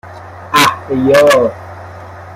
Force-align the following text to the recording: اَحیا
اَحیا 0.63 1.51